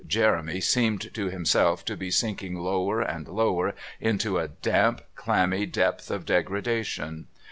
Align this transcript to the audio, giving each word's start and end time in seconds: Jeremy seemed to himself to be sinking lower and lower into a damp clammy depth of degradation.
Jeremy 0.07 0.59
seemed 0.61 1.13
to 1.13 1.29
himself 1.29 1.85
to 1.85 1.95
be 1.95 2.09
sinking 2.09 2.55
lower 2.55 3.01
and 3.01 3.27
lower 3.27 3.75
into 3.99 4.39
a 4.39 4.47
damp 4.47 5.03
clammy 5.13 5.67
depth 5.67 6.09
of 6.09 6.25
degradation. 6.25 7.27